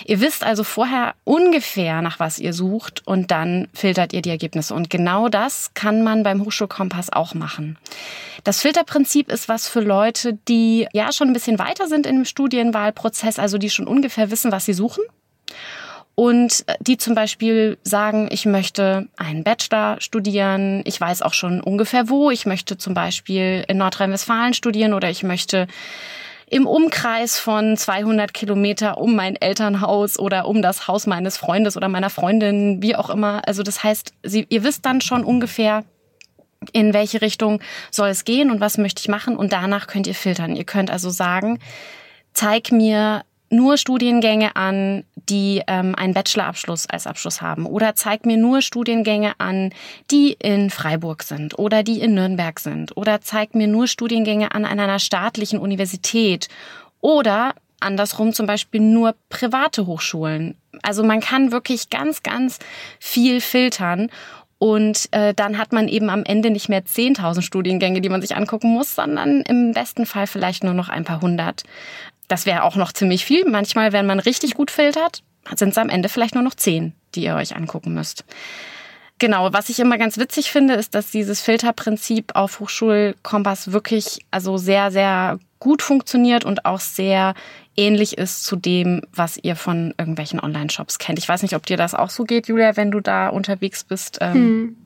Ihr 0.05 0.21
wisst 0.21 0.45
also 0.45 0.63
vorher 0.63 1.15
ungefähr, 1.25 2.03
nach 2.03 2.21
was 2.21 2.39
ihr 2.39 2.53
sucht 2.53 3.03
und 3.07 3.31
dann 3.31 3.69
filtert 3.73 4.13
ihr 4.13 4.23
die 4.23 4.31
Ergebnisse. 4.31 4.75
Und 4.75 4.91
genau 4.91 5.29
das 5.29 5.73
kann 5.75 6.03
man 6.03 6.23
beim 6.23 6.45
Hochschulkompass 6.45 7.13
auch 7.13 7.35
machen. 7.35 7.79
Das 8.45 8.61
Filterprinzip 8.61 9.33
ist 9.33 9.49
was 9.49 9.69
für 9.69 9.81
Leute, 9.81 10.39
die 10.47 10.87
ja 10.93 11.11
schon 11.13 11.29
ein 11.29 11.33
bisschen 11.33 11.59
weiter 11.59 11.89
sind 11.89 12.07
im 12.07 12.25
Studienwahlprozess, 12.25 13.39
also 13.39 13.59
die 13.59 13.71
schon 13.71 13.89
ungefähr 13.89 14.31
wissen, 14.31 14.53
was 14.53 14.67
sie 14.67 14.75
suchen 14.75 15.03
und 16.17 16.65
die 16.81 16.97
zum 16.97 17.15
Beispiel 17.15 17.77
sagen, 17.83 18.29
ich 18.33 18.47
möchte 18.47 19.07
einen 19.17 19.45
Bachelor 19.45 20.01
studieren, 20.01 20.81
ich 20.87 20.99
weiß 20.99 21.21
auch 21.21 21.35
schon 21.35 21.61
ungefähr 21.61 22.09
wo, 22.09 22.31
ich 22.31 22.47
möchte 22.47 22.79
zum 22.79 22.95
Beispiel 22.95 23.65
in 23.69 23.77
Nordrhein-Westfalen 23.77 24.55
studieren 24.55 24.95
oder 24.95 25.11
ich 25.11 25.23
möchte 25.23 25.67
im 26.49 26.67
Umkreis 26.67 27.39
von 27.39 27.77
200 27.77 28.33
Kilometer 28.33 28.99
um 28.99 29.17
mein 29.17 29.35
Elternhaus 29.37 30.19
oder 30.19 30.47
um 30.47 30.63
das 30.63 30.87
Haus 30.87 31.07
meines 31.07 31.37
Freundes 31.37 31.77
oder 31.77 31.89
meiner 31.89 32.11
Freundin, 32.11 32.81
wie 32.83 32.95
auch 32.95 33.11
immer. 33.11 33.43
Also 33.47 33.63
das 33.63 33.83
heißt, 33.83 34.13
Sie, 34.23 34.47
ihr 34.49 34.63
wisst 34.63 34.87
dann 34.87 35.01
schon 35.01 35.25
ungefähr, 35.25 35.85
in 36.73 36.95
welche 36.95 37.21
Richtung 37.21 37.61
soll 37.91 38.09
es 38.09 38.25
gehen 38.25 38.51
und 38.51 38.61
was 38.61 38.79
möchte 38.79 39.01
ich 39.01 39.09
machen 39.09 39.37
und 39.37 39.53
danach 39.53 39.89
könnt 39.89 40.07
ihr 40.07 40.15
filtern. 40.15 40.55
Ihr 40.57 40.65
könnt 40.65 40.91
also 40.91 41.11
sagen, 41.11 41.59
zeig 42.33 42.71
mir 42.71 43.25
nur 43.51 43.77
Studiengänge 43.77 44.57
an, 44.57 45.05
die 45.15 45.63
ähm, 45.67 45.95
einen 45.95 46.15
Bachelorabschluss 46.15 46.89
als 46.89 47.07
Abschluss 47.07 47.41
haben. 47.41 47.67
Oder 47.67 47.95
zeig 47.95 48.27
mir 48.27 48.37
nur 48.37 48.63
Studiengänge 48.63 49.33
an, 49.39 49.71
die 50.11 50.33
in 50.33 50.71
Freiburg 50.71 51.23
sind 51.23 51.59
oder 51.59 51.83
die 51.83 52.01
in 52.01 52.15
Nürnberg 52.15 52.59
sind. 52.61 52.97
Oder 52.97 53.21
zeig 53.21 53.55
mir 53.55 53.67
nur 53.67 53.87
Studiengänge 53.87 54.55
an 54.55 54.65
an 54.65 54.81
einer 54.81 54.99
staatlichen 54.99 55.59
Universität. 55.59 56.49
Oder 57.01 57.55
andersrum 57.81 58.33
zum 58.33 58.47
Beispiel 58.47 58.81
nur 58.81 59.15
private 59.29 59.87
Hochschulen. 59.87 60.57
Also 60.83 61.05
man 61.05 61.21
kann 61.21 61.53
wirklich 61.53 61.91
ganz, 61.91 62.23
ganz 62.23 62.59
viel 62.99 63.41
filtern. 63.41 64.11
Und 64.59 65.09
äh, 65.11 65.35
dann 65.35 65.59
hat 65.59 65.73
man 65.73 65.87
eben 65.87 66.09
am 66.09 66.25
Ende 66.25 66.51
nicht 66.51 66.71
mehr 66.71 66.83
10.000 66.83 67.43
Studiengänge, 67.43 68.01
die 68.01 68.09
man 68.09 68.23
sich 68.23 68.35
angucken 68.37 68.71
muss, 68.71 68.95
sondern 68.95 69.43
im 69.43 69.73
besten 69.73 70.07
Fall 70.07 70.27
vielleicht 70.27 70.65
nur 70.65 70.73
noch 70.73 70.89
ein 70.89 71.05
paar 71.05 71.21
hundert. 71.21 71.65
Das 72.29 72.47
wäre 72.47 72.63
auch 72.65 72.77
noch 72.77 72.93
ziemlich 72.93 73.25
viel. 73.25 73.45
Manchmal, 73.49 73.93
wenn 73.93 74.07
man 74.07 74.21
richtig 74.21 74.55
gut 74.55 74.71
filtert, 74.71 75.23
sind 75.55 75.71
es 75.71 75.79
am 75.79 75.89
Ende 75.89 76.09
vielleicht 76.09 76.35
nur 76.35 76.45
noch 76.45 76.55
zehn, 76.55 76.93
die 77.15 77.25
ihr 77.25 77.37
euch 77.37 77.55
angucken 77.55 77.95
müsst. 77.95 78.25
Genau, 79.19 79.51
was 79.53 79.71
ich 79.71 79.79
immer 79.79 79.97
ganz 79.97 80.19
witzig 80.19 80.51
finde, 80.51 80.75
ist, 80.75 80.95
dass 80.95 81.11
dieses 81.11 81.41
Filterprinzip 81.41 82.33
auf 82.35 82.61
Hochschulkompass 82.61 83.73
wirklich 83.73 84.27
also 84.31 84.59
sehr, 84.59 84.91
sehr 84.91 85.39
gut 85.59 85.81
funktioniert 85.81 86.45
und 86.45 86.67
auch 86.67 86.81
sehr 86.81 87.35
ähnlich 87.77 88.19
ist 88.19 88.45
zu 88.45 88.57
dem, 88.57 89.03
was 89.15 89.39
ihr 89.39 89.57
von 89.57 89.95
irgendwelchen 89.97 90.39
Online-Shops 90.39 90.99
kennt. 90.99 91.19
Ich 91.19 91.29
weiß 91.29 91.43
nicht, 91.43 91.55
ob 91.55 91.65
dir 91.65 91.79
das 91.79 91.95
auch 91.95 92.11
so 92.11 92.25
geht, 92.25 92.49
Julia, 92.49 92.77
wenn 92.77 92.91
du 92.91 93.01
da 93.01 93.29
unterwegs 93.29 93.85
bist. 93.85 94.19
Ähm, 94.21 94.35
hm. 94.35 94.77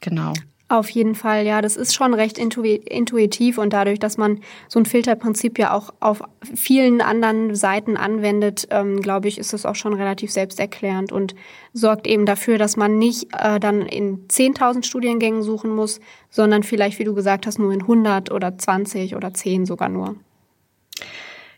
Genau. 0.00 0.32
Auf 0.68 0.88
jeden 0.88 1.14
Fall, 1.14 1.44
ja, 1.44 1.60
das 1.60 1.76
ist 1.76 1.94
schon 1.94 2.14
recht 2.14 2.38
intuitiv 2.38 3.58
und 3.58 3.74
dadurch, 3.74 3.98
dass 3.98 4.16
man 4.16 4.40
so 4.66 4.80
ein 4.80 4.86
Filterprinzip 4.86 5.58
ja 5.58 5.74
auch 5.74 5.92
auf 6.00 6.22
vielen 6.54 7.02
anderen 7.02 7.54
Seiten 7.54 7.98
anwendet, 7.98 8.68
ähm, 8.70 9.02
glaube 9.02 9.28
ich, 9.28 9.36
ist 9.36 9.52
es 9.52 9.66
auch 9.66 9.74
schon 9.74 9.92
relativ 9.92 10.30
selbsterklärend 10.32 11.12
und 11.12 11.34
sorgt 11.74 12.06
eben 12.06 12.24
dafür, 12.24 12.56
dass 12.56 12.78
man 12.78 12.98
nicht 12.98 13.28
äh, 13.38 13.60
dann 13.60 13.82
in 13.82 14.26
10.000 14.26 14.86
Studiengängen 14.86 15.42
suchen 15.42 15.70
muss, 15.70 16.00
sondern 16.30 16.62
vielleicht, 16.62 16.98
wie 16.98 17.04
du 17.04 17.14
gesagt 17.14 17.46
hast, 17.46 17.58
nur 17.58 17.72
in 17.72 17.82
100 17.82 18.32
oder 18.32 18.56
20 18.56 19.16
oder 19.16 19.34
10 19.34 19.66
sogar 19.66 19.90
nur. 19.90 20.16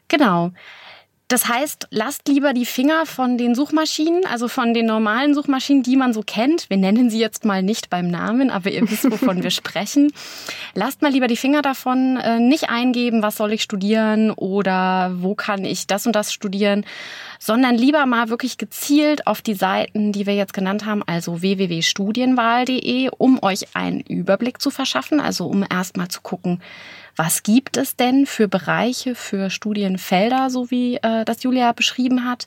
Genau. 0.09 0.51
Das 1.29 1.49
heißt, 1.49 1.89
lasst 1.91 2.29
lieber 2.29 2.53
die 2.53 2.67
Finger 2.67 3.05
von 3.05 3.37
den 3.37 3.57
Suchmaschinen, 3.57 4.25
also 4.27 4.47
von 4.47 4.75
den 4.75 4.87
normalen 4.87 5.35
Suchmaschinen, 5.35 5.83
die 5.83 5.97
man 5.97 6.13
so 6.13 6.23
kennt. 6.23 6.71
Wir 6.71 6.77
nennen 6.77 7.11
sie 7.11 7.19
jetzt 7.19 7.45
mal 7.45 7.65
nicht 7.65 7.91
beim 7.91 8.09
Namen, 8.09 8.49
aber 8.49 8.71
ihr 8.71 8.89
wisst, 8.89 9.11
wovon 9.11 9.43
wir 9.43 9.51
sprechen. 9.51 10.13
Lasst 10.75 11.03
mal 11.03 11.11
lieber 11.11 11.27
die 11.27 11.37
Finger 11.37 11.63
davon, 11.63 12.17
äh, 12.17 12.39
nicht 12.39 12.71
eingeben, 12.71 13.23
was 13.23 13.37
soll 13.37 13.53
ich 13.53 13.63
studieren 13.63 14.31
oder 14.31 15.17
wo 15.17 15.35
kann 15.35 15.65
ich 15.65 15.89
das 15.89 16.07
und 16.07 16.15
das 16.15 16.33
studieren, 16.33 16.85
sondern 17.39 17.77
lieber 17.77 18.07
mal 18.07 18.29
wirklich 18.29 18.59
gezielt 18.59 19.27
auf 19.27 19.43
die 19.43 19.55
Seiten, 19.55 20.13
die 20.13 20.27
wir 20.27 20.35
jetzt 20.35 20.53
genannt 20.53 20.87
haben, 20.87 21.03
also 21.07 21.43
www.studienwahl.de, 21.43 23.11
um 23.19 23.43
euch 23.43 23.75
einen 23.75 24.01
Überblick 24.01 24.61
zu 24.61 24.71
verschaffen, 24.71 25.21
also 25.21 25.47
um 25.47 25.65
erstmal 25.69 26.09
zu 26.09 26.21
gucken, 26.21 26.61
was 27.17 27.43
gibt 27.43 27.77
es 27.79 27.97
denn 27.97 28.27
für 28.27 28.47
Bereiche, 28.47 29.15
für 29.15 29.49
Studienfelder, 29.51 30.51
so 30.51 30.71
wie 30.71 30.97
äh, 30.97 31.25
das 31.25 31.43
Julia 31.43 31.73
beschrieben 31.73 32.27
hat? 32.27 32.47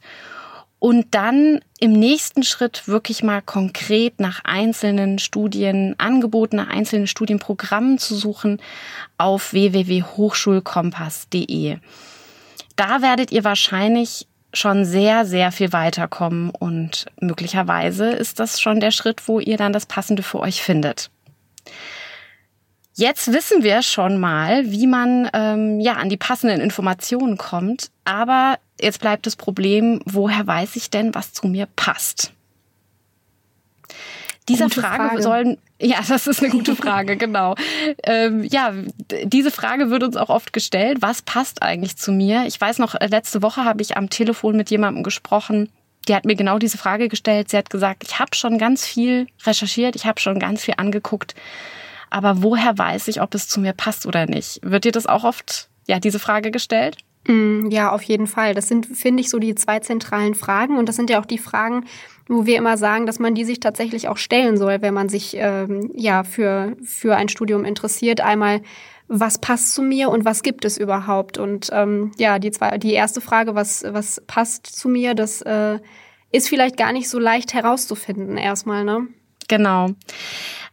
Und 0.80 1.14
dann 1.14 1.60
im 1.80 1.92
nächsten 1.92 2.44
Schritt 2.44 2.88
wirklich 2.88 3.22
mal 3.22 3.42
konkret 3.42 4.22
nach 4.22 4.46
einzelnen 4.46 5.20
Studienangeboten, 5.20 6.56
nach 6.56 6.70
einzelnen 6.70 7.08
Studienprogrammen 7.08 7.98
zu 7.98 8.16
suchen 8.16 8.62
auf 9.18 9.52
www.hochschulkompass.de. 9.52 11.80
Da 12.78 13.02
werdet 13.02 13.34
ihr 13.34 13.44
wahrscheinlich 13.44 14.29
schon 14.54 14.86
sehr, 14.86 15.26
sehr 15.26 15.52
viel 15.52 15.74
weiterkommen 15.74 16.50
und 16.50 17.06
möglicherweise 17.20 18.12
ist 18.12 18.40
das 18.40 18.60
schon 18.60 18.80
der 18.80 18.92
Schritt, 18.92 19.28
wo 19.28 19.40
ihr 19.40 19.58
dann 19.58 19.74
das 19.74 19.86
Passende 19.86 20.24
für 20.24 20.40
euch 20.40 20.62
findet. 20.62 21.12
Jetzt 23.00 23.32
wissen 23.32 23.64
wir 23.64 23.82
schon 23.82 24.20
mal, 24.20 24.70
wie 24.72 24.86
man 24.86 25.30
ähm, 25.34 25.80
ja 25.80 25.94
an 25.94 26.10
die 26.10 26.18
passenden 26.18 26.60
Informationen 26.60 27.38
kommt. 27.38 27.92
Aber 28.04 28.60
jetzt 28.78 29.00
bleibt 29.00 29.26
das 29.26 29.38
Problem, 29.38 30.02
woher 30.04 30.46
weiß 30.46 30.76
ich 30.76 30.90
denn, 30.90 31.16
was 31.16 31.32
zu 31.32 31.48
mir 31.48 31.66
passt? 31.78 32.34
Dieser 34.50 34.66
gute 34.66 34.82
Frage, 34.82 35.04
Frage 35.04 35.22
sollen 35.22 35.58
ja, 35.82 36.00
das 36.06 36.28
ist 36.28 36.44
eine 36.44 36.52
gute 36.52 36.76
Frage, 36.76 37.16
genau. 37.18 37.56
Ähm, 38.04 38.44
ja, 38.44 38.74
diese 39.24 39.50
Frage 39.50 39.90
wird 39.90 40.04
uns 40.04 40.18
auch 40.18 40.28
oft 40.28 40.52
gestellt. 40.52 40.98
Was 41.00 41.22
passt 41.22 41.62
eigentlich 41.62 41.96
zu 41.96 42.12
mir? 42.12 42.44
Ich 42.48 42.60
weiß 42.60 42.80
noch, 42.80 43.00
letzte 43.00 43.42
Woche 43.42 43.64
habe 43.64 43.82
ich 43.82 43.96
am 43.96 44.10
Telefon 44.10 44.58
mit 44.58 44.70
jemandem 44.70 45.04
gesprochen, 45.04 45.70
die 46.10 46.16
hat 46.16 46.26
mir 46.26 46.36
genau 46.36 46.60
diese 46.60 46.78
Frage 46.78 47.08
gestellt. 47.08 47.50
Sie 47.50 47.56
hat 47.56 47.70
gesagt, 47.70 48.04
ich 48.06 48.20
habe 48.20 48.36
schon 48.36 48.58
ganz 48.58 48.86
viel 48.86 49.28
recherchiert, 49.46 49.96
ich 49.96 50.06
habe 50.06 50.20
schon 50.20 50.38
ganz 50.38 50.66
viel 50.66 50.74
angeguckt 50.76 51.34
aber 52.10 52.42
woher 52.42 52.78
weiß 52.78 53.08
ich, 53.08 53.22
ob 53.22 53.36
es 53.36 53.48
zu 53.48 53.60
mir 53.60 53.74
passt 53.74 54.06
oder 54.06 54.26
nicht? 54.26 54.60
Wird 54.64 54.84
dir 54.86 54.92
das 54.92 55.06
auch 55.06 55.24
oft, 55.24 55.70
ja, 55.88 56.00
diese 56.00 56.20
Frage 56.20 56.52
gestellt? 56.52 56.98
Mm, 57.30 57.70
ja, 57.70 57.92
auf 57.92 58.02
jeden 58.02 58.26
Fall. 58.26 58.56
Das 58.56 58.68
sind, 58.68 58.88
finde 58.88 59.22
ich, 59.22 59.30
so 59.30 59.38
die 59.38 59.54
zwei 59.54 59.80
zentralen 59.80 60.34
Fragen. 60.34 60.78
Und 60.78 60.90
das 60.90 60.96
sind 60.96 61.12
ja 61.12 61.22
auch 61.22 61.28
die 61.28 61.38
Fragen, 61.38 61.86
wo 62.28 62.48
wir 62.48 62.58
immer 62.58 62.76
sagen, 62.76 63.06
dass 63.06 63.20
man 63.20 63.36
die 63.36 63.46
sich 63.46 63.60
tatsächlich 63.60 64.08
auch 64.08 64.18
stellen 64.18 64.58
soll, 64.58 64.82
wenn 64.82 64.96
man 64.96 65.10
sich 65.10 65.36
ähm, 65.38 65.92
ja 65.96 66.24
für, 66.24 66.76
für 66.84 67.16
ein 67.16 67.30
Studium 67.30 67.66
interessiert. 67.66 68.20
Einmal, 68.20 68.62
was 69.08 69.38
passt 69.38 69.76
zu 69.76 69.84
mir 69.84 70.10
und 70.10 70.26
was 70.26 70.42
gibt 70.42 70.66
es 70.66 70.80
überhaupt? 70.80 71.38
Und 71.38 71.70
ähm, 71.72 72.12
ja, 72.18 72.40
die, 72.40 72.50
zwei, 72.50 72.80
die 72.80 72.94
erste 72.94 73.22
Frage, 73.22 73.54
was, 73.54 73.84
was 73.88 74.24
passt 74.26 74.66
zu 74.66 74.90
mir, 74.90 75.14
das 75.14 75.44
äh, 75.44 75.78
ist 76.32 76.50
vielleicht 76.50 76.78
gar 76.78 76.94
nicht 76.94 77.10
so 77.10 77.20
leicht 77.20 77.54
herauszufinden 77.54 78.38
erstmal, 78.38 78.84
ne? 78.84 79.08
Genau. 79.48 79.90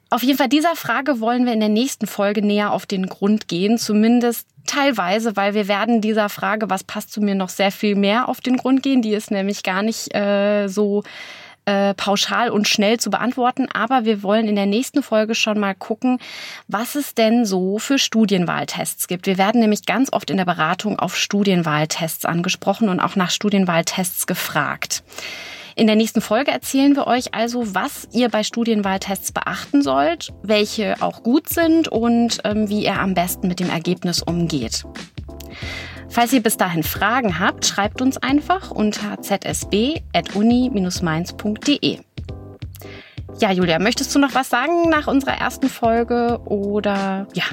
Auf 0.08 0.22
jeden 0.22 0.38
Fall 0.38 0.48
dieser 0.48 0.76
Frage 0.76 1.20
wollen 1.20 1.44
wir 1.44 1.52
in 1.52 1.60
der 1.60 1.68
nächsten 1.68 2.06
Folge 2.06 2.40
näher 2.40 2.72
auf 2.72 2.86
den 2.86 3.08
Grund 3.08 3.48
gehen, 3.48 3.76
zumindest 3.76 4.46
teilweise, 4.66 5.36
weil 5.36 5.54
wir 5.54 5.68
werden 5.68 6.00
dieser 6.00 6.28
Frage, 6.28 6.68
was 6.70 6.84
passt 6.84 7.12
zu 7.12 7.20
mir, 7.20 7.34
noch 7.34 7.48
sehr 7.48 7.70
viel 7.72 7.94
mehr 7.94 8.28
auf 8.28 8.40
den 8.40 8.56
Grund 8.56 8.82
gehen. 8.82 9.02
Die 9.02 9.14
ist 9.14 9.30
nämlich 9.30 9.62
gar 9.62 9.82
nicht 9.82 10.14
äh, 10.14 10.68
so 10.68 11.02
äh, 11.66 11.94
pauschal 11.94 12.50
und 12.50 12.68
schnell 12.68 12.98
zu 12.98 13.10
beantworten, 13.10 13.66
aber 13.72 14.04
wir 14.04 14.22
wollen 14.22 14.46
in 14.46 14.54
der 14.54 14.66
nächsten 14.66 15.02
Folge 15.02 15.34
schon 15.34 15.58
mal 15.58 15.74
gucken, 15.74 16.18
was 16.68 16.94
es 16.94 17.14
denn 17.14 17.44
so 17.44 17.78
für 17.78 17.98
Studienwahltests 17.98 19.08
gibt. 19.08 19.26
Wir 19.26 19.36
werden 19.36 19.60
nämlich 19.60 19.84
ganz 19.84 20.12
oft 20.12 20.30
in 20.30 20.36
der 20.36 20.44
Beratung 20.44 20.98
auf 20.98 21.16
Studienwahltests 21.16 22.24
angesprochen 22.24 22.88
und 22.88 23.00
auch 23.00 23.16
nach 23.16 23.30
Studienwahltests 23.30 24.26
gefragt. 24.26 25.02
In 25.78 25.86
der 25.86 25.94
nächsten 25.94 26.22
Folge 26.22 26.50
erzählen 26.50 26.96
wir 26.96 27.06
euch 27.06 27.34
also, 27.34 27.74
was 27.74 28.08
ihr 28.14 28.30
bei 28.30 28.42
Studienwahltests 28.42 29.32
beachten 29.32 29.82
sollt, 29.82 30.32
welche 30.42 31.02
auch 31.02 31.22
gut 31.22 31.50
sind 31.50 31.88
und 31.88 32.38
ähm, 32.44 32.70
wie 32.70 32.84
ihr 32.84 32.98
am 32.98 33.12
besten 33.12 33.46
mit 33.46 33.60
dem 33.60 33.68
Ergebnis 33.68 34.22
umgeht. 34.22 34.84
Falls 36.08 36.32
ihr 36.32 36.42
bis 36.42 36.56
dahin 36.56 36.82
Fragen 36.82 37.38
habt, 37.38 37.66
schreibt 37.66 38.00
uns 38.00 38.16
einfach 38.16 38.70
unter 38.70 39.20
zsb.uni-mainz.de. 39.20 41.98
Ja, 43.38 43.52
Julia, 43.52 43.78
möchtest 43.78 44.14
du 44.14 44.18
noch 44.18 44.34
was 44.34 44.48
sagen 44.48 44.88
nach 44.88 45.08
unserer 45.08 45.34
ersten 45.34 45.68
Folge 45.68 46.40
oder 46.46 47.28
ja, 47.34 47.44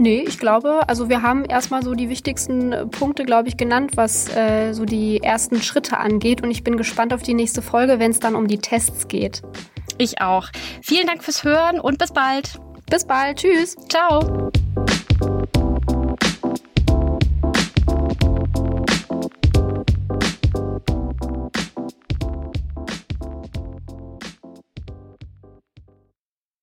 nee, 0.00 0.24
ich 0.26 0.38
glaube, 0.38 0.80
also 0.88 1.08
wir 1.08 1.22
haben 1.22 1.44
erstmal 1.44 1.82
so 1.82 1.94
die 1.94 2.08
wichtigsten 2.08 2.72
äh, 2.72 2.86
Punkte, 2.86 3.24
glaube 3.24 3.48
ich, 3.48 3.56
genannt, 3.56 3.92
was 3.94 4.34
äh, 4.34 4.72
so 4.72 4.84
die 4.84 5.22
ersten 5.22 5.62
Schritte 5.62 5.98
angeht. 5.98 6.42
Und 6.42 6.50
ich 6.50 6.64
bin 6.64 6.76
gespannt 6.76 7.12
auf 7.12 7.22
die 7.22 7.34
nächste 7.34 7.62
Folge, 7.62 7.98
wenn 7.98 8.10
es 8.10 8.20
dann 8.20 8.34
um 8.34 8.48
die 8.48 8.58
Tests 8.58 9.06
geht. 9.06 9.42
Ich 9.98 10.20
auch. 10.20 10.48
Vielen 10.82 11.06
Dank 11.06 11.22
fürs 11.22 11.44
Hören 11.44 11.78
und 11.78 11.98
bis 11.98 12.12
bald. 12.12 12.58
Bis 12.90 13.04
bald. 13.04 13.38
Tschüss. 13.38 13.76
Ciao. 13.88 14.49